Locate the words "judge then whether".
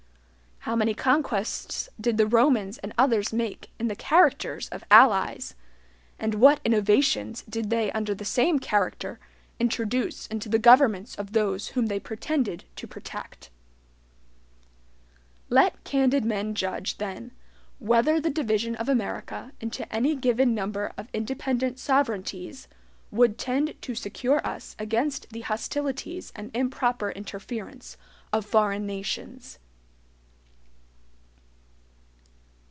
16.53-18.21